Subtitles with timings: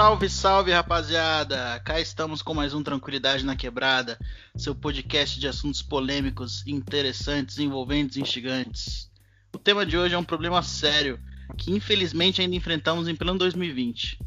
[0.00, 1.78] Salve, salve, rapaziada!
[1.84, 4.18] Cá estamos com mais um Tranquilidade na Quebrada,
[4.56, 9.10] seu podcast de assuntos polêmicos, interessantes, envolventes e instigantes.
[9.54, 11.20] O tema de hoje é um problema sério
[11.58, 14.18] que infelizmente ainda enfrentamos em pleno 2020.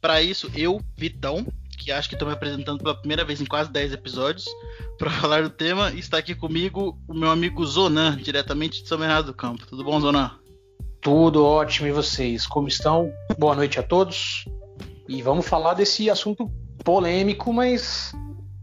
[0.00, 1.44] Para isso, eu, Vitão,
[1.76, 4.46] que acho que estou me apresentando pela primeira vez em quase 10 episódios,
[4.96, 9.26] para falar do tema, está aqui comigo o meu amigo Zonan, diretamente de São Bernardo
[9.26, 9.66] do Campo.
[9.66, 10.38] Tudo bom, Zonan?
[11.00, 12.46] Tudo ótimo e vocês?
[12.46, 13.12] Como estão?
[13.36, 14.44] Boa noite a todos.
[15.08, 16.50] E vamos falar desse assunto
[16.84, 18.12] polêmico, mas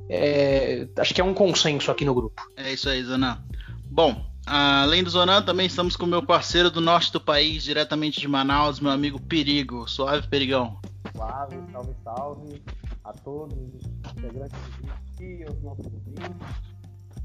[0.09, 2.41] é, acho que é um consenso aqui no grupo.
[2.55, 3.43] É isso aí, Zonan.
[3.85, 8.19] Bom, além do Zonan, também estamos com o meu parceiro do norte do país, diretamente
[8.19, 9.87] de Manaus, meu amigo Perigo.
[9.87, 10.79] Suave, Perigão.
[11.15, 12.61] Suave, salve, salve
[13.03, 16.73] a todos os integrantes do e aos nossos ouvintes.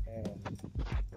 [0.06, 0.22] É,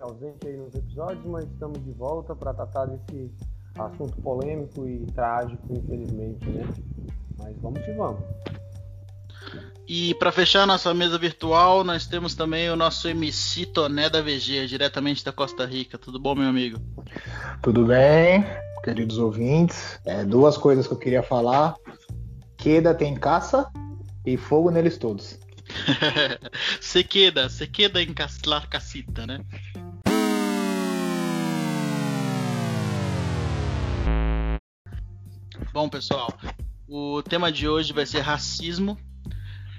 [0.01, 3.31] ausente aí nos episódios, mas estamos de volta para tratar desse
[3.77, 6.63] assunto polêmico e trágico, infelizmente, né?
[7.41, 8.21] Mas vamos que vamos.
[9.87, 14.67] E para fechar nossa mesa virtual, nós temos também o nosso MC Toné da VG,
[14.67, 15.97] diretamente da Costa Rica.
[15.97, 16.79] Tudo bom, meu amigo?
[17.61, 18.45] Tudo bem,
[18.83, 19.99] queridos ouvintes.
[20.05, 21.75] É, duas coisas que eu queria falar.
[22.57, 23.69] Queda tem caça
[24.25, 25.37] e fogo neles todos.
[26.79, 28.13] se queda, se queda em
[28.45, 29.41] la casita, né?
[35.73, 36.33] Bom, pessoal,
[36.93, 38.99] o tema de hoje vai ser racismo.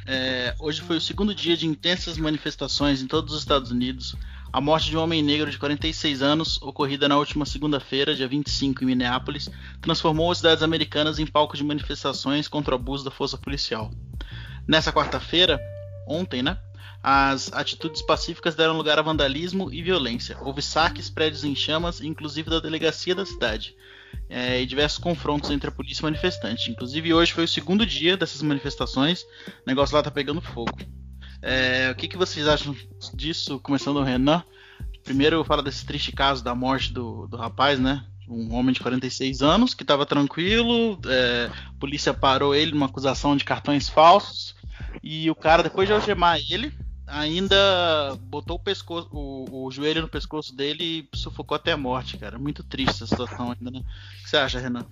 [0.06, 4.16] É, hoje foi o segundo dia de intensas manifestações em todos os Estados Unidos.
[4.50, 8.82] A morte de um homem negro de 46 anos, ocorrida na última segunda-feira, dia 25,
[8.82, 9.50] em Minneapolis,
[9.82, 13.90] transformou as cidades americanas em palco de manifestações contra o abuso da força policial.
[14.66, 15.60] Nessa quarta-feira,
[16.08, 16.56] ontem, né?
[17.02, 20.38] As atitudes pacíficas deram lugar a vandalismo e violência.
[20.40, 23.74] Houve saques, prédios em chamas, inclusive da delegacia da cidade,
[24.28, 26.68] é, e diversos confrontos entre a polícia e manifestantes.
[26.68, 29.22] Inclusive, hoje foi o segundo dia dessas manifestações.
[29.22, 30.78] O negócio lá tá pegando fogo.
[31.42, 32.74] É, o que, que vocês acham
[33.14, 33.58] disso?
[33.60, 34.42] Começando o Renan.
[35.04, 38.04] Primeiro, fala desse triste caso da morte do, do rapaz, né?
[38.28, 40.98] Um homem de 46 anos que estava tranquilo.
[41.06, 44.54] É, a polícia parou ele numa acusação de cartões falsos.
[45.02, 46.72] E o cara, depois de algemar ele,
[47.12, 52.16] ainda botou o pescoço, o, o, joelho no pescoço dele e sufocou até a morte,
[52.16, 52.38] cara.
[52.38, 53.80] Muito triste essa situação ainda, né?
[53.80, 54.86] O que você acha, Renan?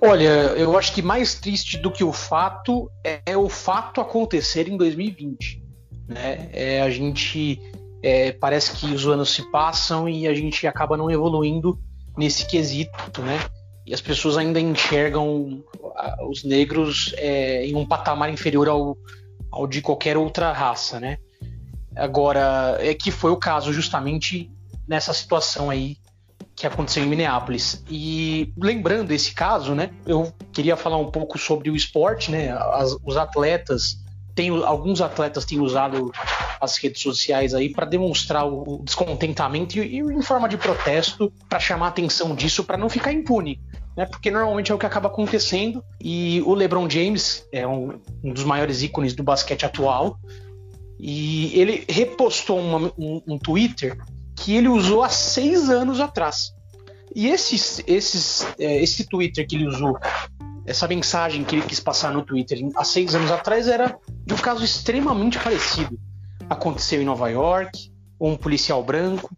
[0.00, 4.66] Olha, eu acho que mais triste do que o fato é, é o fato acontecer
[4.66, 5.62] em 2020.
[6.08, 6.48] Né?
[6.52, 7.60] É, a gente
[8.02, 11.78] é, parece que os anos se passam e a gente acaba não evoluindo
[12.16, 13.38] nesse quesito, né?
[13.86, 15.62] E as pessoas ainda enxergam
[16.28, 18.96] os negros é, em um patamar inferior ao,
[19.52, 21.18] ao de qualquer outra raça, né?
[21.94, 24.50] Agora, é que foi o caso justamente
[24.88, 25.98] nessa situação aí
[26.56, 27.84] que aconteceu em Minneapolis.
[27.88, 29.90] E lembrando esse caso, né?
[30.06, 32.50] Eu queria falar um pouco sobre o esporte, né?
[32.52, 33.98] As, os atletas
[34.34, 36.10] tem alguns atletas têm usado
[36.60, 41.60] as redes sociais aí para demonstrar o, descontentamento e, e, em forma de protesto para
[41.60, 43.60] chamar a atenção disso para não ficar impune
[43.96, 44.06] né?
[44.06, 45.84] Porque normalmente é o que acaba acontecendo.
[46.00, 50.18] E o LeBron James é um, um dos maiores ícones do basquete atual.
[50.98, 53.98] E ele repostou uma, um, um, Twitter
[54.36, 56.52] que ele usou há seis anos atrás.
[57.14, 59.98] E esses, esses, é, esse Twitter que ele usou,
[60.66, 64.36] essa mensagem que ele quis passar no Twitter há seis anos atrás era de um
[64.36, 65.98] caso extremamente parecido.
[66.48, 69.34] Aconteceu em Nova York, um policial branco,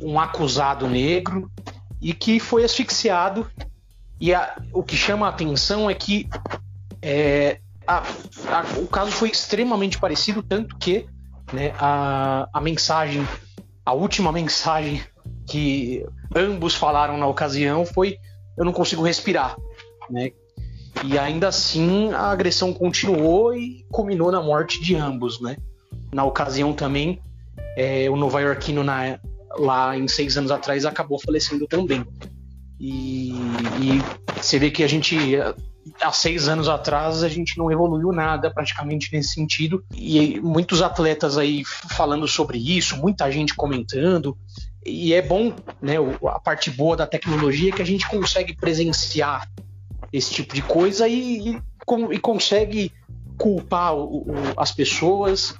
[0.00, 1.50] um acusado negro,
[2.00, 3.50] e que foi asfixiado.
[4.20, 6.28] E a, o que chama a atenção é que
[7.02, 11.06] é, a, a, o caso foi extremamente parecido, tanto que
[11.52, 13.26] né, a, a mensagem,
[13.84, 15.02] a última mensagem
[15.46, 16.04] que
[16.34, 18.18] ambos falaram na ocasião foi:
[18.56, 19.56] Eu não consigo respirar.
[20.10, 20.32] Né?
[21.04, 25.40] E ainda assim a agressão continuou e culminou na morte de ambos.
[25.40, 25.56] Né?
[26.12, 27.20] Na ocasião também,
[27.76, 29.18] é, o Nova Yorkino na,
[29.58, 32.04] lá em seis anos atrás acabou falecendo também.
[32.78, 34.02] E, e
[34.36, 35.16] você vê que a gente
[36.00, 41.38] há seis anos atrás a gente não evoluiu nada praticamente nesse sentido e muitos atletas
[41.38, 44.36] aí falando sobre isso, muita gente comentando
[44.84, 45.94] e é bom, né?
[46.26, 49.48] A parte boa da tecnologia é que a gente consegue presenciar
[50.12, 51.62] esse tipo de coisa e, e,
[52.12, 52.92] e consegue
[53.38, 55.54] culpar o, o, as pessoas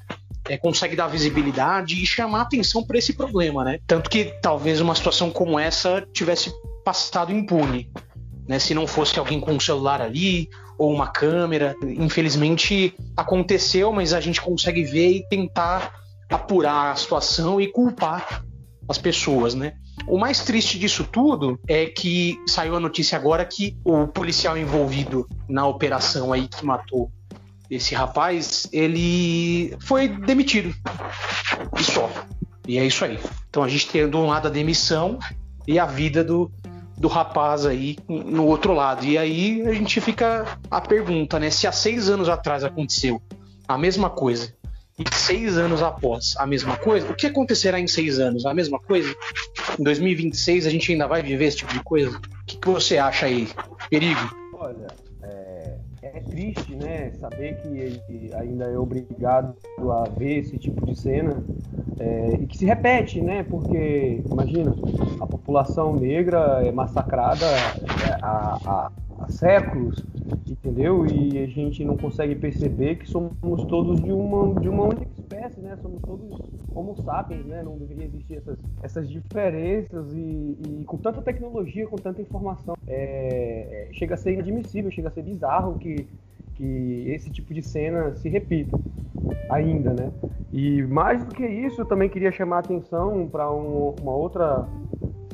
[0.48, 3.80] é, consegue dar visibilidade e chamar atenção para esse problema, né?
[3.86, 6.52] Tanto que talvez uma situação como essa tivesse
[6.84, 7.90] passado impune,
[8.48, 8.58] né?
[8.58, 14.20] Se não fosse alguém com um celular ali ou uma câmera, infelizmente aconteceu, mas a
[14.20, 15.94] gente consegue ver e tentar
[16.30, 18.44] apurar a situação e culpar
[18.88, 19.74] as pessoas, né?
[20.06, 25.28] O mais triste disso tudo é que saiu a notícia agora que o policial envolvido
[25.48, 27.10] na operação aí que matou
[27.70, 30.74] esse rapaz, ele foi demitido.
[31.78, 32.10] E só.
[32.66, 33.18] E é isso aí.
[33.48, 35.18] Então a gente tem de um lado a demissão
[35.66, 36.50] e a vida do,
[36.96, 39.04] do rapaz aí no outro lado.
[39.04, 41.50] E aí a gente fica a pergunta, né?
[41.50, 43.20] Se há seis anos atrás aconteceu
[43.66, 44.54] a mesma coisa
[44.98, 48.46] e seis anos após a mesma coisa, o que acontecerá em seis anos?
[48.46, 49.14] A mesma coisa?
[49.78, 52.16] Em 2026 a gente ainda vai viver esse tipo de coisa?
[52.16, 53.48] O que, que você acha aí?
[53.90, 54.20] Perigo?
[54.54, 54.86] Olha,
[55.22, 60.98] é, é triste, né, saber que ele ainda é obrigado a ver esse tipo de
[60.98, 61.44] cena
[61.98, 63.42] é, e que se repete, né?
[63.42, 64.74] Porque imagina,
[65.20, 70.04] a população negra é massacrada é, há, há, há séculos
[70.66, 71.06] entendeu?
[71.06, 75.60] E a gente não consegue perceber que somos todos de uma, de uma única espécie,
[75.60, 75.76] né?
[75.80, 76.38] Somos todos
[76.74, 77.62] homo sapiens, né?
[77.62, 83.88] Não deveria existir essas, essas diferenças e, e com tanta tecnologia, com tanta informação, é,
[83.92, 86.06] chega a ser inadmissível, chega a ser bizarro que,
[86.54, 88.76] que esse tipo de cena se repita
[89.48, 90.10] ainda, né?
[90.52, 94.66] E mais do que isso, eu também queria chamar a atenção para um, uma outra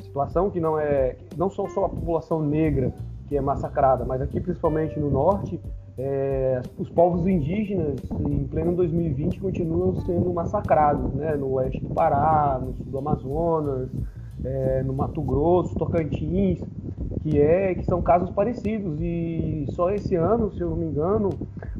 [0.03, 2.93] situação que não é não são só a população negra
[3.33, 5.59] que é massacrada, mas aqui principalmente no norte,
[5.97, 11.35] é, os povos indígenas em pleno 2020 continuam sendo massacrados, né?
[11.35, 13.89] no oeste do Pará, no sul do Amazonas,
[14.43, 16.61] é, no Mato Grosso, Tocantins,
[17.23, 21.31] que é que são casos parecidos e só esse ano, se eu não me engano,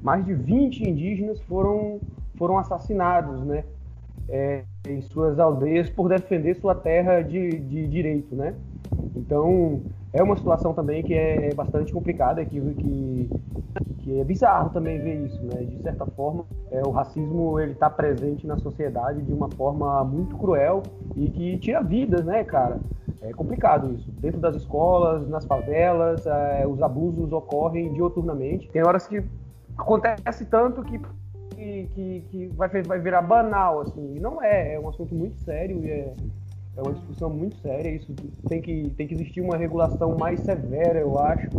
[0.01, 1.99] mais de 20 indígenas foram
[2.35, 3.63] foram assassinados, né?
[4.29, 8.55] É, em suas aldeias por defender sua terra de, de direito, né?
[9.15, 9.81] Então
[10.13, 13.29] é uma situação também que é bastante complicada, que, que,
[13.99, 15.63] que é bizarro também ver isso, né?
[15.63, 20.37] De certa forma, é, o racismo ele está presente na sociedade de uma forma muito
[20.37, 20.83] cruel
[21.15, 22.79] e que tira vidas, né, cara?
[23.21, 24.11] É complicado isso.
[24.19, 28.69] Dentro das escolas, nas favelas, é, os abusos ocorrem dioturnamente.
[28.69, 29.23] Tem horas que
[29.77, 30.99] acontece tanto que
[31.53, 34.15] que, que, vai, vai virar banal, assim.
[34.15, 36.13] E não é, é um assunto muito sério e é,
[36.75, 37.89] é uma discussão muito séria.
[37.89, 38.13] Isso
[38.47, 41.49] tem que, tem que existir uma regulação mais severa, eu acho,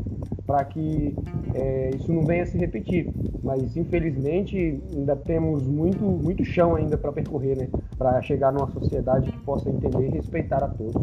[0.46, 1.14] para que
[1.54, 3.10] é, isso não venha a se repetir.
[3.42, 7.68] Mas infelizmente ainda temos muito, muito chão ainda para percorrer, né?
[7.98, 11.02] Para chegar numa sociedade que possa entender e respeitar a todos.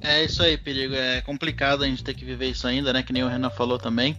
[0.00, 0.94] É isso aí, perigo.
[0.94, 3.02] É complicado a gente ter que viver isso ainda, né?
[3.02, 4.16] Que nem o Renan falou também.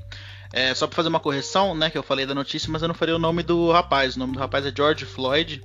[0.51, 1.89] É, só para fazer uma correção, né?
[1.89, 4.15] Que eu falei da notícia, mas eu não falei o nome do rapaz.
[4.15, 5.63] O nome do rapaz é George Floyd.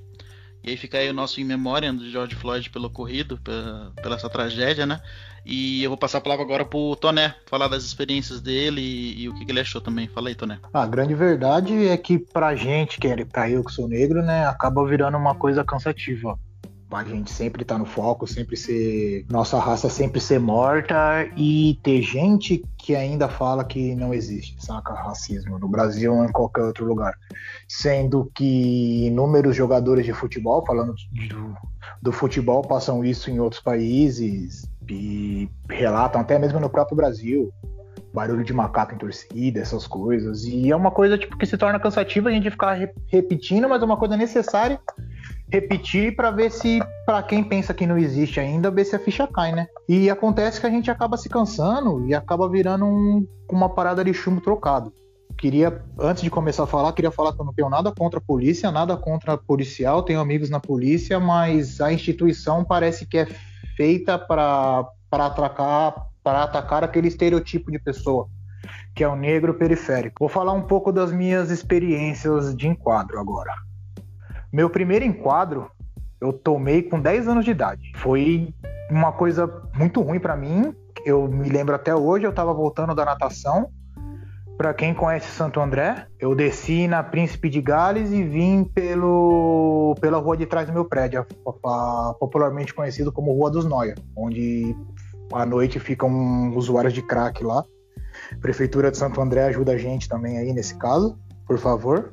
[0.64, 4.14] E aí fica aí o nosso em memória do George Floyd pelo ocorrido, pela, pela
[4.14, 5.00] essa tragédia, né?
[5.44, 9.28] E eu vou passar a palavra agora pro Toné, falar das experiências dele e, e
[9.28, 10.06] o que, que, ele achou também.
[10.06, 10.60] Fala aí, Toné.
[10.72, 14.46] A grande verdade é que pra gente, que é, pra eu que sou negro, né,
[14.46, 16.38] acaba virando uma coisa cansativa
[16.96, 19.24] a gente sempre tá no foco, sempre ser.
[19.30, 24.92] Nossa raça sempre ser morta e ter gente que ainda fala que não existe, saca?
[24.94, 27.14] Racismo no Brasil ou em qualquer outro lugar.
[27.68, 30.94] Sendo que inúmeros jogadores de futebol, falando
[31.28, 31.56] do,
[32.02, 37.52] do futebol, passam isso em outros países e relatam até mesmo no próprio Brasil
[38.12, 40.44] barulho de macaco em torcida, essas coisas.
[40.44, 43.80] E é uma coisa tipo que se torna cansativa a gente ficar re repetindo, mas
[43.80, 44.78] é uma coisa necessária
[45.52, 49.26] repetir para ver se, para quem pensa que não existe ainda, ver se a ficha
[49.26, 49.66] cai, né?
[49.86, 54.14] E acontece que a gente acaba se cansando e acaba virando um, uma parada de
[54.14, 54.90] chumbo trocado.
[55.36, 58.22] Queria, antes de começar a falar, queria falar que eu não tenho nada contra a
[58.22, 63.26] polícia, nada contra policial, tenho amigos na polícia, mas a instituição parece que é
[63.76, 68.26] feita para atacar, para atacar aquele estereotipo de pessoa
[68.94, 70.16] que é o negro periférico.
[70.20, 73.52] Vou falar um pouco das minhas experiências de enquadro agora.
[74.52, 75.70] Meu primeiro enquadro
[76.20, 77.90] eu tomei com 10 anos de idade.
[77.96, 78.54] Foi
[78.90, 80.72] uma coisa muito ruim para mim.
[81.04, 83.68] Eu me lembro até hoje, eu estava voltando da natação.
[84.56, 90.18] Para quem conhece Santo André, eu desci na Príncipe de Gales e vim pelo, pela
[90.18, 91.26] rua de trás do meu prédio,
[92.20, 94.76] popularmente conhecido como Rua dos Noia, onde
[95.32, 97.64] à noite ficam usuários de crack lá.
[98.40, 102.12] Prefeitura de Santo André ajuda a gente também aí nesse caso, por favor.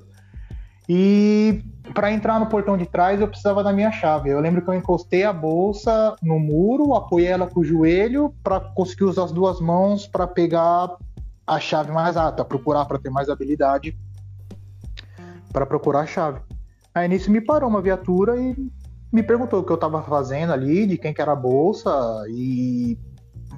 [0.92, 4.32] E para entrar no portão de trás eu precisava da minha chave.
[4.32, 8.60] Eu lembro que eu encostei a bolsa no muro, apoiei ela com o joelho para
[8.60, 10.98] conseguir usar as duas mãos para pegar
[11.46, 13.96] a chave mais alta, procurar para ter mais habilidade
[15.54, 16.40] para procurar a chave.
[16.94, 18.56] Aí nisso me parou uma viatura e
[19.12, 21.92] me perguntou o que eu estava fazendo ali, de quem que era a bolsa
[22.30, 22.98] e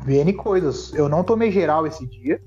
[0.05, 0.93] VN coisas.
[0.93, 2.41] Eu não tomei geral esse dia,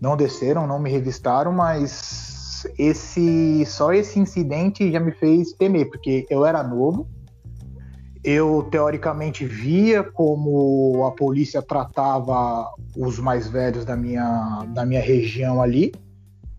[0.00, 2.31] não desceram, não me revistaram, mas
[2.78, 7.06] esse só esse incidente já me fez temer, porque eu era novo,
[8.24, 15.60] eu teoricamente via como a polícia tratava os mais velhos da minha, da minha região
[15.60, 15.92] ali.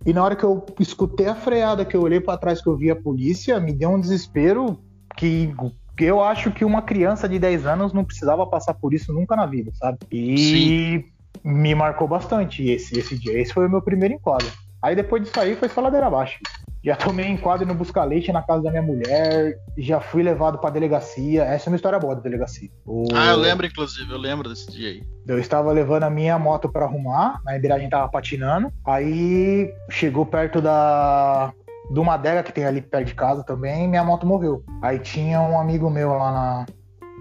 [0.06, 2.76] E na hora que eu escutei a freada, que eu olhei para trás, que eu
[2.76, 4.78] vi a polícia, me deu um desespero
[5.16, 5.54] que,
[5.98, 9.46] eu acho que uma criança de 10 anos não precisava passar por isso nunca na
[9.46, 10.00] vida, sabe?
[10.12, 11.50] E Sim.
[11.50, 13.40] me marcou bastante esse, esse dia.
[13.40, 14.52] Esse foi o meu primeiro enquadro.
[14.84, 16.40] Aí depois disso aí foi só ladeira abaixo.
[16.84, 20.70] Já tomei enquadro no busca leite na casa da minha mulher, já fui levado pra
[20.70, 21.44] delegacia.
[21.44, 22.70] Essa é uma história boa da delegacia.
[22.86, 23.06] O...
[23.16, 25.04] Ah, eu lembro, inclusive, eu lembro desse dia aí.
[25.26, 28.70] Eu estava levando a minha moto para arrumar, a embreagem tava patinando.
[28.86, 31.54] Aí chegou perto da
[31.90, 34.62] de uma adega que tem ali perto de casa também, minha moto morreu.
[34.82, 36.66] Aí tinha um amigo meu lá na,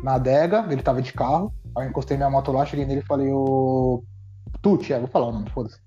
[0.02, 1.54] na adega, ele tava de carro.
[1.76, 4.02] Aí eu encostei minha moto lá, cheguei nele e falei, ô.
[4.60, 5.78] Tuti, é, vou falar o nome, foda-se.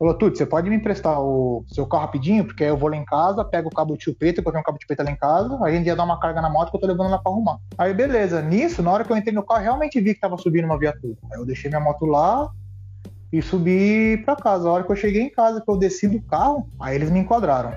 [0.00, 2.42] Falou, Tuti, você pode me emprestar o seu carro rapidinho?
[2.42, 4.78] Porque aí eu vou lá em casa, pego o cabo de chupeta, tenho um cabo
[4.78, 6.76] de chupeta lá em casa, aí a gente ia dar uma carga na moto que
[6.78, 7.58] eu tô levando lá pra arrumar.
[7.76, 10.64] Aí beleza, nisso, na hora que eu entrei no carro, realmente vi que tava subindo
[10.64, 11.18] uma viatura.
[11.30, 12.50] Aí eu deixei minha moto lá
[13.30, 14.66] e subi pra casa.
[14.66, 17.18] A hora que eu cheguei em casa, que eu desci do carro, aí eles me
[17.18, 17.74] enquadraram.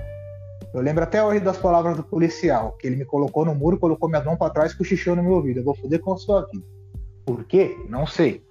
[0.74, 4.08] Eu lembro até hoje das palavras do policial, que ele me colocou no muro, colocou
[4.08, 5.60] minha mão para trás cochichou no meu ouvido.
[5.60, 6.66] Eu vou foder com a sua vida.
[7.26, 7.76] Por quê?
[7.90, 8.42] Não sei.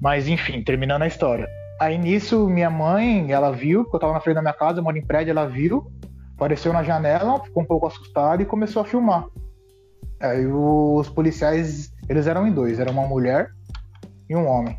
[0.00, 1.48] Mas enfim, terminando a história.
[1.78, 4.82] Aí nisso, minha mãe, ela viu, porque eu tava na frente da minha casa, eu
[4.82, 5.92] moro em prédio, ela viu,
[6.34, 9.26] apareceu na janela, ficou um pouco assustada e começou a filmar.
[10.20, 13.50] Aí os policiais, eles eram em dois, era uma mulher
[14.28, 14.76] e um homem.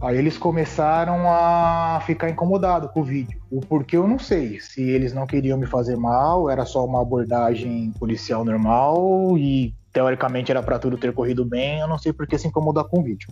[0.00, 3.40] Aí eles começaram a ficar incomodados com o vídeo.
[3.50, 4.60] O porquê eu não sei.
[4.60, 10.50] Se eles não queriam me fazer mal, era só uma abordagem policial normal e teoricamente
[10.50, 11.80] era para tudo ter corrido bem.
[11.80, 13.28] Eu não sei por que se incomodar com o vídeo.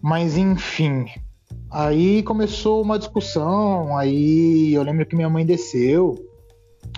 [0.00, 1.06] Mas enfim,
[1.70, 6.14] Aí começou uma discussão, aí eu lembro que minha mãe desceu,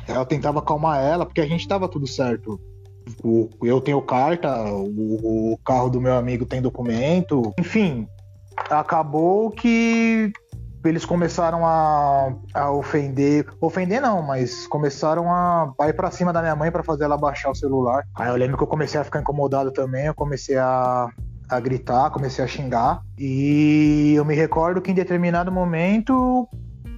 [0.06, 2.60] ela tentava acalmar ela, porque a gente tava tudo certo.
[3.24, 8.06] O, eu tenho carta, o, o carro do meu amigo tem documento, enfim,
[8.70, 10.32] acabou que
[10.84, 16.40] eles começaram a, a ofender, ofender não, mas começaram a, a ir para cima da
[16.40, 18.04] minha mãe para fazer ela baixar o celular.
[18.14, 21.10] Aí eu lembro que eu comecei a ficar incomodado também, eu comecei a,
[21.50, 23.02] a gritar, comecei a xingar.
[23.18, 26.48] E eu me recordo que em determinado momento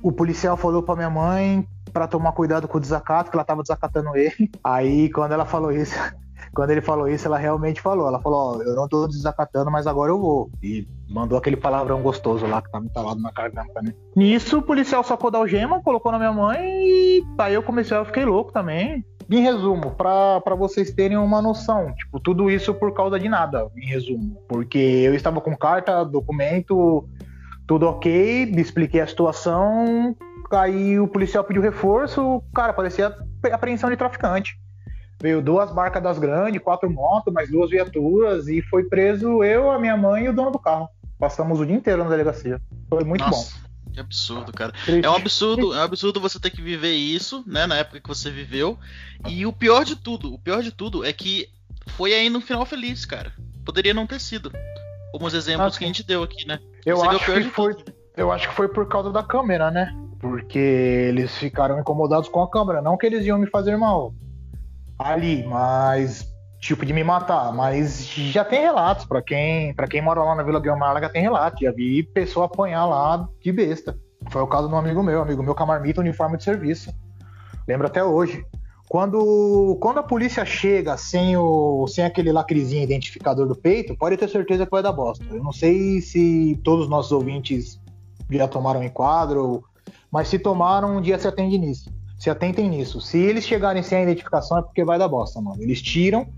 [0.03, 3.63] o policial falou para minha mãe para tomar cuidado com o desacato, que ela tava
[3.63, 4.51] desacatando ele.
[4.63, 5.95] Aí quando ela falou isso,
[6.55, 8.09] quando ele falou isso, ela realmente falou.
[8.09, 10.51] Ela falou: oh, Eu não tô desacatando, mas agora eu vou.
[10.63, 13.93] E mandou aquele palavrão gostoso lá que tá entalado na garganta, né?
[14.17, 18.05] Nisso, o policial sacou da algema, colocou na minha mãe e aí eu comecei, eu
[18.05, 19.05] fiquei louco também.
[19.31, 23.87] Em resumo, para vocês terem uma noção, tipo, tudo isso por causa de nada, em
[23.87, 24.37] resumo.
[24.49, 27.09] Porque eu estava com carta, documento,
[27.67, 30.17] tudo ok, me expliquei a situação,
[30.50, 33.17] aí o policial pediu reforço, cara, parecia
[33.52, 34.59] apreensão de traficante.
[35.21, 39.79] Veio duas barcas das grandes, quatro motos, mais duas viaturas, e foi preso eu, a
[39.79, 40.88] minha mãe e o dono do carro.
[41.19, 42.61] Passamos o dia inteiro na delegacia.
[42.88, 43.57] Foi muito Nossa.
[43.57, 43.72] bom.
[43.93, 44.73] Que absurdo, cara.
[44.85, 45.05] Triste.
[45.05, 48.09] É um absurdo, é um absurdo você ter que viver isso, né, na época que
[48.09, 48.79] você viveu.
[49.29, 51.49] E o pior de tudo, o pior de tudo é que
[51.89, 53.33] foi aí no final feliz, cara.
[53.65, 54.51] Poderia não ter sido.
[55.13, 56.59] Como os exemplos ah, que a gente deu aqui, né?
[56.87, 57.93] Eu acho que foi, tudo.
[58.17, 59.95] eu acho que foi por causa da câmera, né?
[60.19, 64.15] Porque eles ficaram incomodados com a câmera, não que eles iam me fazer mal
[64.99, 66.32] ali, mas
[66.62, 70.45] tipo de me matar, mas já tem relatos para quem, para quem mora lá na
[70.45, 73.99] Vila Guilherme já tem relato, já vi pessoa apanhar lá de besta.
[74.31, 76.95] Foi o caso de um amigo meu, amigo meu com a marmita uniforme de serviço.
[77.66, 78.47] Lembro até hoje.
[78.88, 84.28] Quando, quando a polícia chega sem, o, sem aquele lacrezinho identificador do peito, pode ter
[84.28, 85.25] certeza que vai dar bosta.
[85.31, 87.81] Eu não sei se todos os nossos ouvintes
[88.31, 89.64] já tomaram enquadro,
[90.12, 91.90] mas se tomaram, um dia se atende nisso.
[92.19, 93.00] Se atentem nisso.
[93.00, 95.61] Se eles chegarem sem a identificação é porque vai dar bosta, mano.
[95.61, 96.28] Eles tiram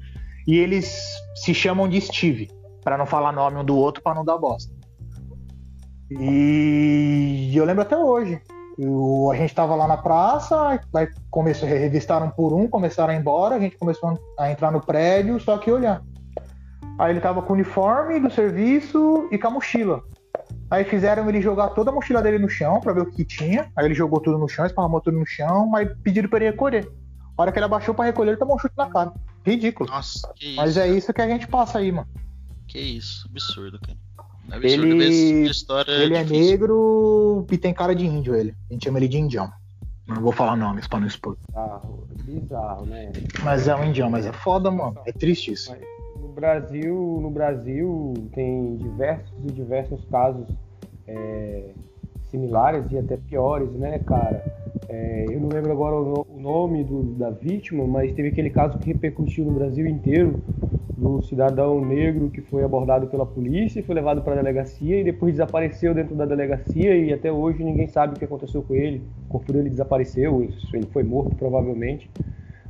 [0.47, 1.03] e eles
[1.35, 2.51] se chamam de Steve,
[2.83, 4.73] para não falar nome um do outro para não dar bosta.
[6.11, 8.41] E eu lembro até hoje.
[8.79, 13.21] Eu, a gente estava lá na praça, aí começou, revistaram por um, começaram a ir
[13.21, 16.03] embora, a gente começou a entrar no prédio, só que olhar.
[16.99, 20.03] Aí ele tava com o uniforme do serviço e com a mochila.
[20.71, 23.71] Aí fizeram ele jogar toda a mochila dele no chão para ver o que tinha.
[23.77, 26.89] Aí ele jogou tudo no chão, esparramou tudo no chão, aí pediram para ele recolher.
[27.37, 29.13] A hora que ele abaixou para recolher, ele tomou um chute na cara.
[29.45, 29.91] Ridículo.
[29.91, 32.09] Nossa, que Mas é isso que a gente passa aí, mano.
[32.67, 33.99] Que isso, absurdo, cara.
[34.51, 35.93] Absurdo ele, ver essa história.
[35.93, 38.55] Ele é, é negro e tem cara de índio, ele.
[38.71, 39.53] A gente chama ele de indião.
[40.07, 41.37] Não vou falar nomes pra não expor.
[41.49, 43.13] Bizarro, bizarro, né?
[43.43, 45.01] Mas é um indião, mas é foda, mano.
[45.07, 45.75] É triste isso.
[46.21, 50.47] No Brasil, no Brasil tem diversos e diversos casos
[51.07, 51.71] é,
[52.31, 54.45] similares e até piores, né, cara?
[54.89, 58.87] É, eu não lembro agora o, nome do, da vítima, mas teve aquele caso que
[58.89, 60.43] repercutiu no Brasil inteiro
[60.97, 65.33] do cidadão negro que foi abordado pela polícia, foi levado para a delegacia e depois
[65.33, 69.03] desapareceu dentro da delegacia e até hoje ninguém sabe o que aconteceu com ele.
[69.27, 72.09] O corpo dele desapareceu, ele foi morto provavelmente.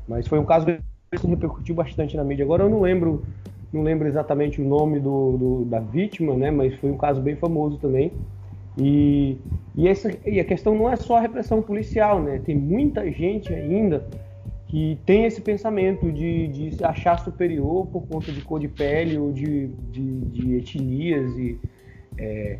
[0.08, 2.44] Mas foi um caso que repercutiu bastante na mídia.
[2.44, 3.24] Agora eu não lembro,
[3.72, 6.50] não lembro exatamente o nome do, do da vítima, né?
[6.50, 8.12] Mas foi um caso bem famoso também.
[8.76, 9.38] E,
[9.76, 12.40] e, essa, e a questão não é só a repressão policial, né?
[12.44, 14.06] Tem muita gente ainda
[14.66, 19.16] que tem esse pensamento de, de se achar superior por conta de cor de pele
[19.16, 21.58] ou de, de, de etnias e
[22.18, 22.58] é,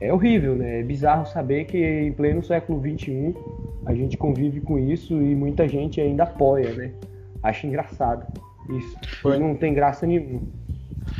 [0.00, 0.80] é, horrível, né?
[0.80, 3.34] É bizarro saber que em pleno século XXI
[3.86, 6.92] a gente convive com isso e muita gente ainda apoia, né?
[7.42, 8.26] Acha engraçado
[8.70, 8.96] isso.
[9.22, 9.38] Foi.
[9.38, 10.42] Não tem graça nenhuma.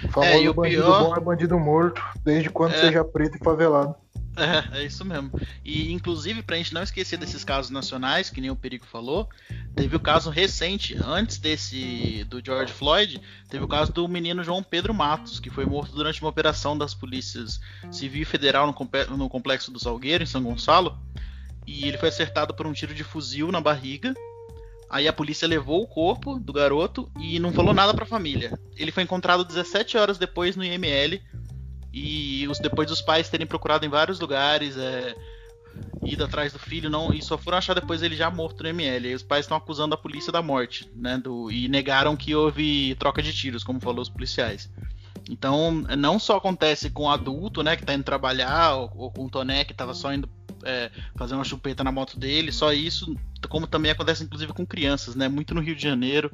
[0.05, 1.05] O famoso é, e o bandido pior...
[1.05, 2.79] bom é bandido morto, desde quando é...
[2.79, 3.95] seja preto e favelado.
[4.37, 5.31] É, é isso mesmo.
[5.65, 9.29] E inclusive, pra gente não esquecer desses casos nacionais, que nem o Perigo falou,
[9.75, 14.63] teve o caso recente, antes desse do George Floyd, teve o caso do menino João
[14.63, 17.61] Pedro Matos, que foi morto durante uma operação das polícias
[17.91, 20.99] civil e federal no, no complexo do Salgueiro, em São Gonçalo.
[21.67, 24.13] E ele foi acertado por um tiro de fuzil na barriga.
[24.91, 28.59] Aí a polícia levou o corpo do garoto e não falou nada para a família.
[28.77, 31.21] Ele foi encontrado 17 horas depois no IML
[31.95, 35.15] e os, depois dos pais terem procurado em vários lugares, é,
[36.05, 39.11] ido atrás do filho, não, e só foram achar depois ele já morto no ML.
[39.11, 41.17] E os pais estão acusando a polícia da morte, né?
[41.19, 44.69] Do, e negaram que houve troca de tiros, como falou os policiais.
[45.31, 49.31] Então, não só acontece com adulto, né, que tá indo trabalhar, ou, ou com o
[49.31, 50.29] Toné, que tava só indo
[50.65, 53.17] é, fazer uma chupeta na moto dele, só isso,
[53.49, 56.31] como também acontece inclusive com crianças, né, muito no Rio de Janeiro,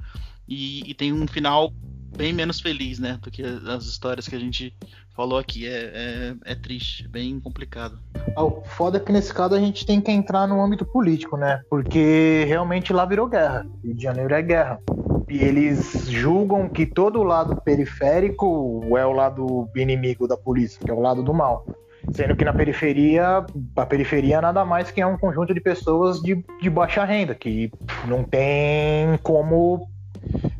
[0.48, 1.72] e, e tem um final
[2.16, 4.74] bem menos feliz, né, do que as histórias que a gente
[5.14, 5.66] falou aqui.
[5.66, 7.98] É, é, é triste, bem complicado.
[8.36, 11.36] Ah, o foda é que nesse caso a gente tem que entrar no âmbito político,
[11.36, 11.60] né?
[11.68, 13.66] Porque realmente lá virou guerra.
[13.84, 14.80] Rio de Janeiro é guerra.
[15.28, 20.90] E eles julgam que todo o lado periférico é o lado inimigo da polícia, que
[20.90, 21.66] é o lado do mal.
[22.12, 23.44] Sendo que na periferia,
[23.76, 27.34] a periferia é nada mais que é um conjunto de pessoas de, de baixa renda,
[27.34, 27.70] que
[28.08, 29.86] não tem como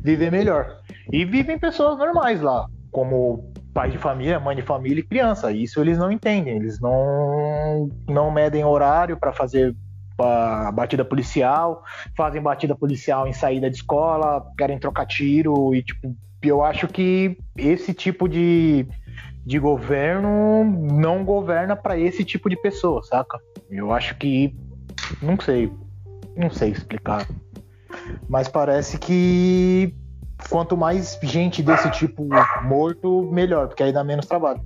[0.01, 0.80] viver melhor.
[1.11, 5.51] E vivem pessoas normais lá, como pai de família, mãe de família e criança.
[5.51, 6.55] Isso eles não entendem.
[6.55, 9.75] Eles não, não medem horário para fazer
[10.73, 11.83] batida policial,
[12.15, 17.37] fazem batida policial em saída de escola, querem trocar tiro e tipo, eu acho que
[17.57, 18.85] esse tipo de,
[19.43, 23.39] de governo não governa para esse tipo de pessoa, saca?
[23.69, 24.55] Eu acho que
[25.21, 25.71] não sei,
[26.35, 27.27] não sei explicar.
[28.27, 29.95] Mas parece que
[30.49, 32.27] quanto mais gente desse tipo
[32.63, 34.61] morto, melhor, porque aí dá menos trabalho.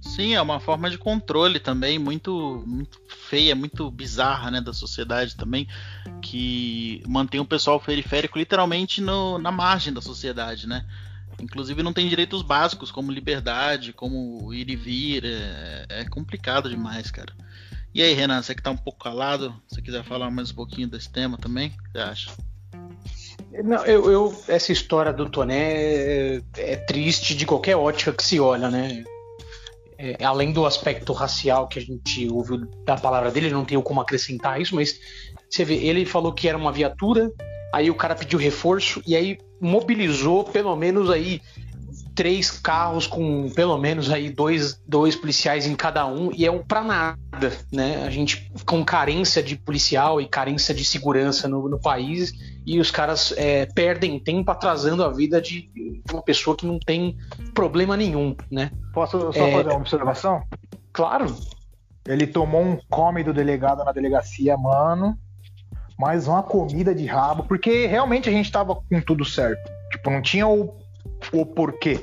[0.00, 5.34] Sim, é uma forma de controle também muito, muito feia, muito bizarra, né, da sociedade
[5.34, 5.66] também,
[6.20, 10.84] que mantém o pessoal periférico literalmente no, na margem da sociedade, né?
[11.40, 17.10] Inclusive não tem direitos básicos como liberdade, como ir e vir, é, é complicado demais,
[17.10, 17.32] cara.
[17.94, 20.88] E aí, Renan, você que tá um pouco calado, se quiser falar mais um pouquinho
[20.88, 22.30] desse tema também, o que você acha?
[23.62, 28.40] Não, eu, eu, essa história do Toné é, é, triste de qualquer ótica que se
[28.40, 29.04] olha, né?
[29.96, 34.00] É, além do aspecto racial que a gente ouviu da palavra dele, não tenho como
[34.00, 34.98] acrescentar isso, mas
[35.48, 37.30] você vê, ele falou que era uma viatura,
[37.72, 41.40] aí o cara pediu reforço e aí mobilizou pelo menos aí
[42.14, 46.62] três carros com pelo menos aí dois, dois policiais em cada um e é um
[46.62, 48.04] para nada, né?
[48.06, 52.32] A gente com carência de policial e carência de segurança no, no país
[52.66, 55.70] e os caras é, perdem tempo atrasando a vida de
[56.12, 57.16] uma pessoa que não tem
[57.52, 58.70] problema nenhum, né?
[58.92, 59.52] Posso só é...
[59.52, 60.42] fazer uma observação?
[60.92, 61.34] Claro.
[62.06, 65.18] Ele tomou um come do delegado na delegacia, mano.
[65.98, 69.70] Mais uma comida de rabo, porque realmente a gente tava com tudo certo.
[69.90, 70.83] Tipo, não tinha o
[71.32, 72.00] o porquê.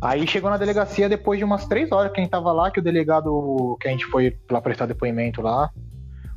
[0.00, 2.80] Aí chegou na delegacia depois de umas três horas que a gente tava lá, que
[2.80, 5.70] o delegado, que a gente foi lá prestar depoimento lá,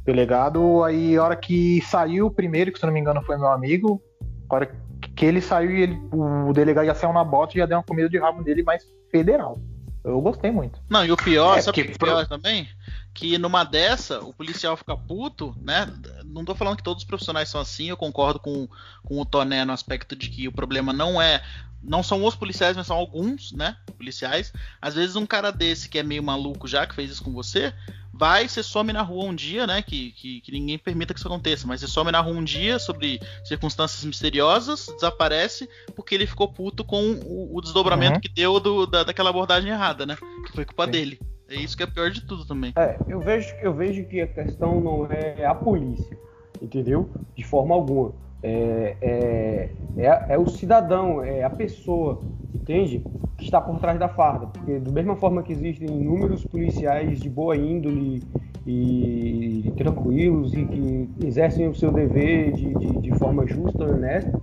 [0.01, 3.37] o delegado, aí a hora que saiu o primeiro, que se não me engano foi
[3.37, 4.01] meu amigo,
[4.49, 4.75] a hora
[5.15, 7.83] que ele saiu e ele, o delegado já saiu na bota e já deu uma
[7.83, 9.57] comida de rabo dele mais federal.
[10.03, 10.81] Eu gostei muito.
[10.89, 12.67] Não, e o pior, é, sabe o que é pior também?
[13.13, 15.87] Que numa dessa, o policial fica puto, né?
[16.25, 18.67] Não tô falando que todos os profissionais são assim, eu concordo com,
[19.03, 21.43] com o Toné no aspecto de que o problema não é
[21.83, 23.75] não são os policiais, mas são alguns, né?
[23.97, 24.53] Policiais.
[24.81, 27.73] Às vezes um cara desse que é meio maluco já, que fez isso com você,
[28.13, 29.81] vai, você some na rua um dia, né?
[29.81, 32.79] Que, que, que, ninguém permita que isso aconteça, mas você some na rua um dia
[32.79, 38.21] sobre circunstâncias misteriosas, desaparece, porque ele ficou puto com o, o desdobramento uhum.
[38.21, 40.15] que deu do, da, daquela abordagem errada, né?
[40.45, 40.91] Que foi culpa Sim.
[40.91, 41.32] dele.
[41.53, 42.73] É isso que é pior de tudo também.
[42.75, 46.17] É, eu vejo, eu vejo que a questão não é a polícia,
[46.59, 47.07] entendeu?
[47.35, 48.11] De forma alguma.
[48.41, 52.23] É, é, é, é, o cidadão, é a pessoa,
[52.55, 53.05] entende?
[53.37, 54.47] Que está por trás da farda.
[54.47, 58.23] Porque, da mesma forma que existem inúmeros policiais de boa índole
[58.65, 64.41] e, tranquilos e que exercem o seu dever de, de, de forma justa honesta,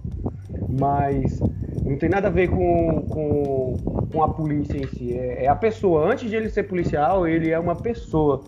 [0.71, 1.43] mas
[1.91, 3.77] não tem nada a ver com, com,
[4.13, 5.13] com a polícia em si.
[5.13, 6.09] É, é, a pessoa.
[6.13, 8.45] Antes de ele ser policial, ele é uma pessoa.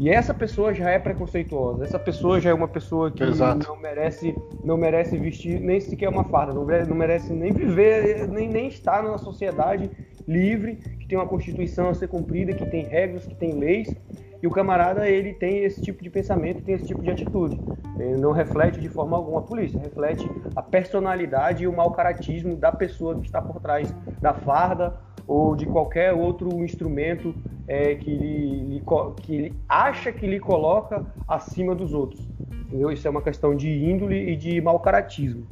[0.00, 1.84] E essa pessoa já é preconceituosa.
[1.84, 3.68] Essa pessoa já é uma pessoa que Exato.
[3.68, 8.26] não merece não merece vestir nem sequer uma farda, não merece, não merece nem viver,
[8.28, 9.90] nem, nem estar numa sociedade
[10.26, 13.94] livre, que tem uma constituição a ser cumprida, que tem regras, que tem leis
[14.42, 17.60] e o camarada ele tem esse tipo de pensamento, tem esse tipo de atitude.
[17.98, 22.54] Ele não reflete de forma alguma a polícia, reflete a personalidade e o mau caratismo
[22.56, 24.94] da pessoa que está por trás da farda
[25.26, 27.34] ou de qualquer outro instrumento
[27.66, 28.82] é, que, ele,
[29.22, 32.20] que ele acha que lhe coloca acima dos outros.
[32.66, 32.90] Entendeu?
[32.92, 35.46] Isso é uma questão de índole e de mau caratismo.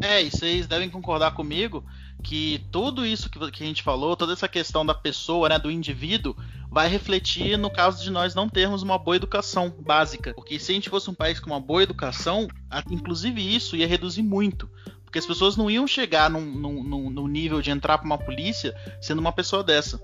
[0.00, 1.82] É, e vocês devem concordar comigo
[2.22, 5.70] que tudo isso que, que a gente falou, toda essa questão da pessoa, né, do
[5.70, 6.36] indivíduo,
[6.78, 10.32] vai refletir no caso de nós não termos uma boa educação básica.
[10.32, 12.46] Porque se a gente fosse um país com uma boa educação,
[12.88, 14.70] inclusive isso ia reduzir muito.
[15.04, 18.76] Porque as pessoas não iam chegar num, num, num nível de entrar para uma polícia
[19.00, 20.00] sendo uma pessoa dessa.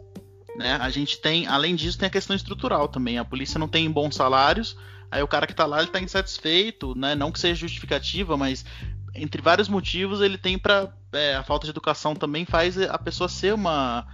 [0.56, 0.76] Né?
[0.80, 3.18] A gente tem, além disso, tem a questão estrutural também.
[3.18, 4.76] A polícia não tem bons salários,
[5.12, 7.14] aí o cara que está lá ele tá insatisfeito, né?
[7.14, 8.64] Não que seja justificativa, mas
[9.14, 13.28] entre vários motivos ele tem para é, a falta de educação também faz a pessoa
[13.28, 14.04] ser uma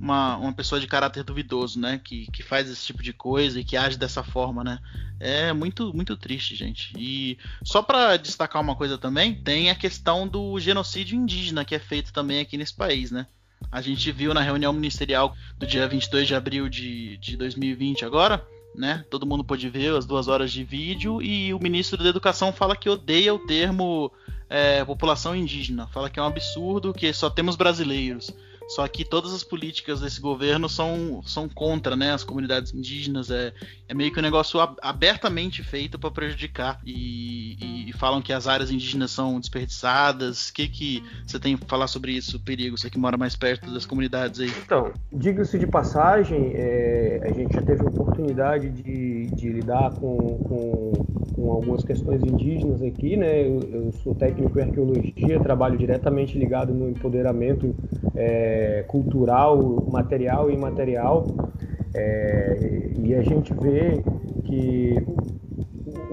[0.00, 2.00] uma, uma pessoa de caráter duvidoso, né?
[2.02, 4.78] Que, que faz esse tipo de coisa e que age dessa forma, né?
[5.20, 6.92] É muito, muito triste, gente.
[6.96, 11.78] E só para destacar uma coisa também, tem a questão do genocídio indígena que é
[11.78, 13.26] feito também aqui nesse país, né?
[13.70, 18.42] A gente viu na reunião ministerial do dia 22 de abril de, de 2020 agora,
[18.74, 19.04] né?
[19.10, 22.74] Todo mundo pôde ver as duas horas de vídeo e o ministro da Educação fala
[22.74, 24.10] que odeia o termo
[24.48, 25.86] é, população indígena.
[25.88, 28.34] Fala que é um absurdo, que só temos brasileiros.
[28.70, 33.28] Só que todas as políticas desse governo são, são contra né, as comunidades indígenas.
[33.28, 33.52] É,
[33.88, 36.80] é meio que um negócio abertamente feito para prejudicar.
[36.86, 40.50] E, e, e, falam que as áreas indígenas são desperdiçadas.
[40.50, 42.78] O que, que você tem para falar sobre isso, Perigo?
[42.78, 44.52] Você que mora mais perto das comunidades aí.
[44.64, 50.16] Então, diga-se de passagem, é, a gente já teve a oportunidade de, de lidar com,
[50.16, 50.92] com,
[51.34, 53.16] com, algumas questões indígenas aqui.
[53.16, 53.48] Né?
[53.48, 57.74] Eu, eu, sou técnico em arqueologia, trabalho diretamente ligado no empoderamento.
[58.14, 59.58] É, cultural,
[59.90, 61.26] material e imaterial.
[61.94, 64.02] É, e a gente vê
[64.44, 64.94] que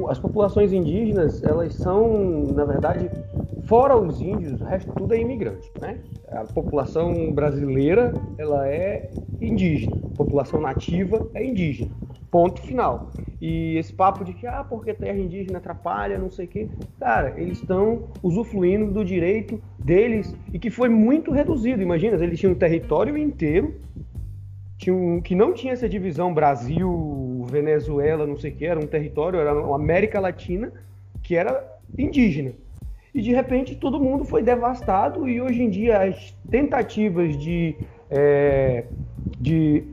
[0.10, 3.10] as populações indígenas, elas são, na verdade,
[3.64, 6.00] fora os índios, o resto tudo é imigrante, né?
[6.30, 9.10] A população brasileira, ela é
[9.42, 11.92] indígena, a população nativa é indígena.
[12.30, 13.12] Ponto final.
[13.40, 16.70] E esse papo de que, ah, porque terra indígena atrapalha, não sei o quê.
[17.00, 21.82] Cara, eles estão usufruindo do direito deles e que foi muito reduzido.
[21.82, 23.76] Imagina, eles tinham um território inteiro,
[24.78, 29.40] tinham, que não tinha essa divisão Brasil, Venezuela, não sei o que, era um território,
[29.40, 30.72] era uma América Latina,
[31.22, 31.64] que era
[31.98, 32.54] indígena.
[33.14, 37.76] E de repente todo mundo foi devastado e hoje em dia as tentativas de,
[38.10, 38.86] é,
[39.40, 39.84] de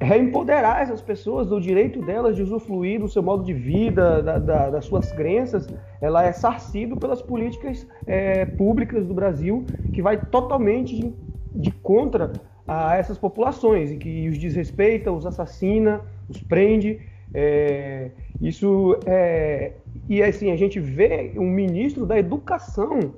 [0.00, 4.70] reempoderar essas pessoas do direito delas de usufruir do seu modo de vida, da, da,
[4.70, 5.68] das suas crenças,
[6.00, 11.14] ela é sarcido pelas políticas é, públicas do Brasil, que vai totalmente de,
[11.54, 12.32] de contra
[12.66, 17.00] a essas populações, e que os desrespeita, os assassina, os prende.
[17.32, 19.72] É, isso é,
[20.08, 23.14] e assim a gente vê um ministro da educação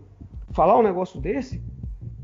[0.53, 1.63] falar um negócio desse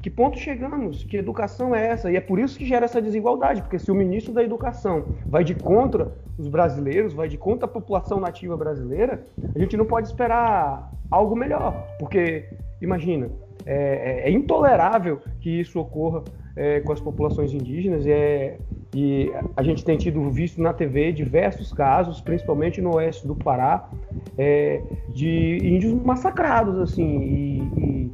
[0.09, 1.05] que ponto chegamos?
[1.05, 2.11] Que educação é essa?
[2.11, 5.45] E é por isso que gera essa desigualdade, porque se o ministro da Educação vai
[5.45, 9.23] de contra os brasileiros, vai de contra a população nativa brasileira,
[9.55, 12.49] a gente não pode esperar algo melhor, porque
[12.81, 13.29] imagina,
[13.67, 16.25] é, é, é intolerável que isso ocorra
[16.57, 18.59] é, com as populações indígenas e, é,
[18.95, 23.91] e a gente tem tido visto na TV diversos casos, principalmente no oeste do Pará,
[24.39, 28.08] é, de índios massacrados assim e, e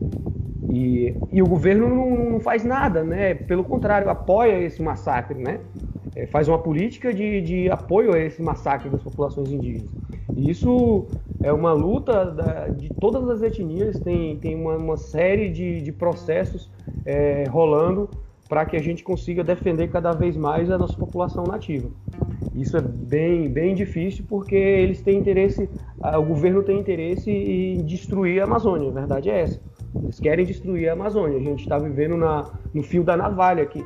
[0.75, 3.35] e, e o governo não, não, faz nada, né?
[3.35, 5.61] Pelo contrário, apoia esse massacre, né?
[6.17, 9.91] É, faz uma política de, de, apoio a esse massacre das populações indígenas.
[10.37, 11.07] E isso
[11.43, 15.93] é uma luta da, de todas as etnias, tem, tem uma, uma série de, de
[15.93, 16.71] processos
[17.05, 18.09] é, rolando
[18.49, 21.89] para que a gente consiga defender cada vez mais a nossa população nativa.
[22.55, 25.69] Isso é bem, bem difícil porque eles têm interesse,
[26.01, 29.61] o governo tem interesse em destruir a Amazônia, a verdade é essa.
[30.03, 31.39] Eles querem destruir a Amazônia.
[31.39, 33.83] A gente está vivendo na, no fio da navalha aqui.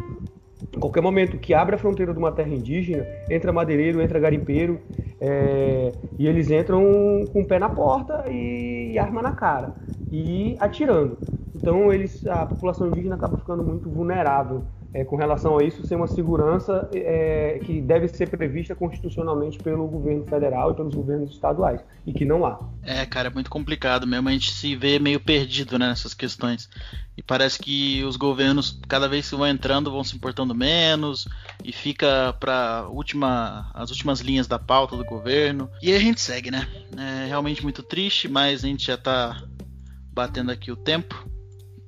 [0.77, 4.81] A qualquer momento que abre a fronteira de uma terra indígena, entra madeireiro, entra garimpeiro,
[5.21, 6.83] é, e eles entram
[7.33, 9.75] com o pé na porta e, e arma na cara,
[10.11, 11.19] e atirando.
[11.55, 15.97] Então eles, a população indígena acaba ficando muito vulnerável é, com relação a isso ser
[15.97, 21.81] uma segurança é, que deve ser prevista constitucionalmente pelo governo federal e pelos governos estaduais,
[22.07, 22.59] e que não há.
[22.83, 24.29] É, cara, é muito complicado mesmo.
[24.29, 26.69] A gente se vê meio perdido né, nessas questões.
[27.17, 31.29] E parece que os governos, cada vez que vão entrando, vão se importando menos,
[31.63, 35.69] e fica para última, as últimas linhas da pauta do governo.
[35.83, 36.67] E a gente segue, né?
[36.97, 39.43] É realmente muito triste, mas a gente já está
[40.15, 41.29] batendo aqui o tempo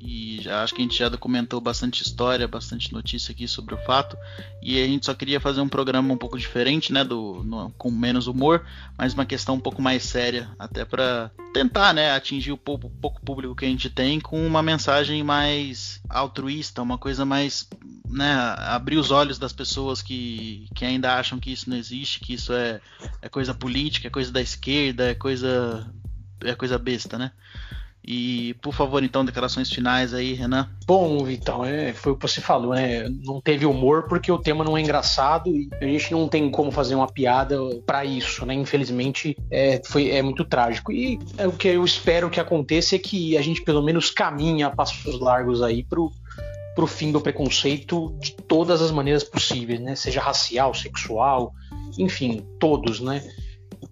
[0.00, 3.78] e já acho que a gente já documentou bastante história, bastante notícia aqui sobre o
[3.78, 4.16] fato.
[4.62, 7.90] E a gente só queria fazer um programa um pouco diferente, né, do no, com
[7.90, 8.64] menos humor,
[8.96, 13.20] mas uma questão um pouco mais séria, até para tentar, né, atingir o pouco, pouco,
[13.20, 17.68] público que a gente tem com uma mensagem mais altruísta, uma coisa mais,
[18.08, 22.32] né, abrir os olhos das pessoas que, que ainda acham que isso não existe, que
[22.32, 22.80] isso é,
[23.20, 25.86] é coisa política, é coisa da esquerda, é coisa
[26.42, 27.32] é coisa besta, né?
[28.02, 30.68] E, por favor, então, declarações finais aí, Renan.
[30.86, 33.06] Bom, Vitão, é, foi o que você falou, né?
[33.22, 36.72] Não teve humor porque o tema não é engraçado e a gente não tem como
[36.72, 38.54] fazer uma piada para isso, né?
[38.54, 40.90] Infelizmente, é, foi, é muito trágico.
[40.90, 44.68] E é, o que eu espero que aconteça é que a gente, pelo menos, caminha
[44.68, 46.10] a passos largos aí pro,
[46.74, 49.94] pro fim do preconceito de todas as maneiras possíveis, né?
[49.94, 51.52] Seja racial, sexual,
[51.98, 53.22] enfim, todos, né?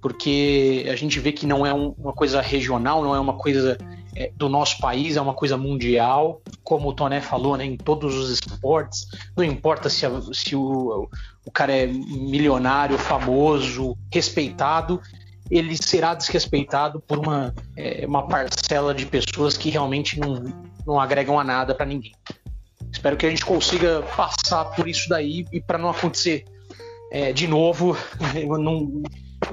[0.01, 3.77] Porque a gente vê que não é um, uma coisa regional, não é uma coisa
[4.16, 8.14] é, do nosso país, é uma coisa mundial, como o Toné falou, né, em todos
[8.14, 11.09] os esportes, não importa se, a, se o,
[11.44, 15.01] o cara é milionário, famoso, respeitado,
[15.51, 20.44] ele será desrespeitado por uma, é, uma parcela de pessoas que realmente não,
[20.87, 22.12] não agregam a nada para ninguém.
[22.92, 26.44] Espero que a gente consiga passar por isso daí e para não acontecer
[27.11, 27.97] é, de novo,
[28.59, 29.03] não,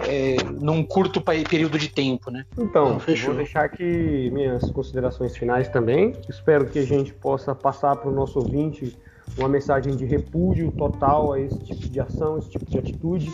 [0.08, 2.46] é, num curto período de tempo, né?
[2.58, 6.14] Então, vou deixar aqui minhas considerações finais também.
[6.30, 8.98] Espero que a gente possa passar para o nosso ouvinte
[9.38, 13.34] uma mensagem de repúdio total a esse tipo de ação, esse tipo de atitude,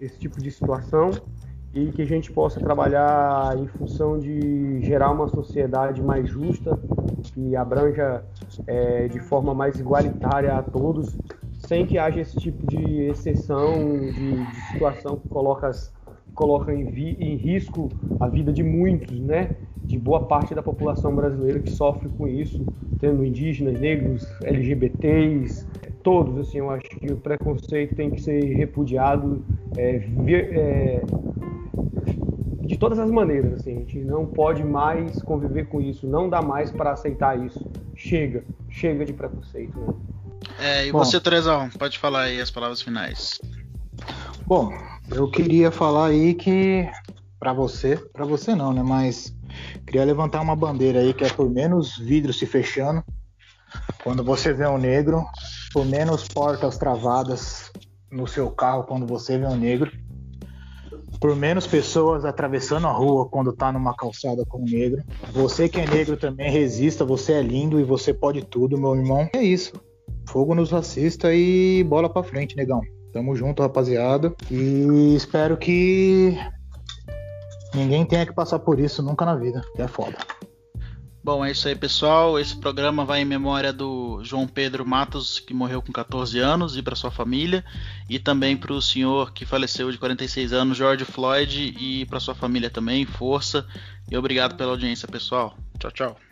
[0.00, 1.10] esse tipo de situação
[1.72, 6.78] e que a gente possa trabalhar em função de gerar uma sociedade mais justa,
[7.32, 8.24] que abranja
[8.66, 11.16] é, de forma mais igualitária a todos,
[11.70, 15.70] sem que haja esse tipo de exceção, de, de situação que coloca,
[16.34, 19.54] coloca em, vi, em, risco a vida de muitos, né?
[19.84, 22.66] De boa parte da população brasileira que sofre com isso,
[22.98, 25.64] tendo indígenas, negros, LGBTs,
[26.02, 26.38] todos.
[26.38, 29.44] Assim, eu acho que o preconceito tem que ser repudiado
[29.76, 31.02] é, é,
[32.62, 33.52] de todas as maneiras.
[33.52, 37.64] Assim, a gente não pode mais conviver com isso, não dá mais para aceitar isso.
[37.94, 39.78] Chega, chega de preconceito.
[39.78, 39.94] Né?
[40.58, 43.40] É, e Bom, você, Trezão, pode falar aí as palavras finais.
[44.46, 44.72] Bom,
[45.10, 46.88] eu queria falar aí que
[47.38, 48.82] para você, para você não, né?
[48.82, 49.34] Mas
[49.86, 53.02] queria levantar uma bandeira aí que é por menos vidro se fechando.
[54.02, 55.24] Quando você vê um negro,
[55.72, 57.70] por menos portas travadas
[58.10, 59.90] no seu carro quando você vê um negro,
[61.20, 65.02] por menos pessoas atravessando a rua quando tá numa calçada com um negro.
[65.32, 69.28] Você que é negro também resista, você é lindo e você pode tudo, meu irmão.
[69.34, 69.72] É isso.
[70.28, 72.80] Fogo nos racista e bola pra frente, negão.
[73.12, 74.34] Tamo junto, rapaziada.
[74.50, 76.36] E espero que
[77.74, 80.16] ninguém tenha que passar por isso nunca na vida, que é foda.
[81.22, 82.38] Bom, é isso aí, pessoal.
[82.38, 86.82] Esse programa vai em memória do João Pedro Matos, que morreu com 14 anos, e
[86.82, 87.62] para sua família,
[88.08, 92.34] e também para o senhor que faleceu de 46 anos, George Floyd, e para sua
[92.34, 93.04] família também.
[93.04, 93.66] Força
[94.10, 95.58] e obrigado pela audiência, pessoal.
[95.78, 96.29] Tchau, tchau.